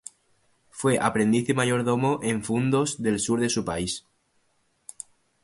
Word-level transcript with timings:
Fue 0.71 0.97
aprendiz 0.97 1.47
y 1.47 1.53
mayordomo 1.53 2.21
en 2.23 2.43
fundos 2.43 3.03
del 3.03 3.19
sur 3.19 3.39
de 3.39 3.49
su 3.49 3.63
país. 3.63 4.07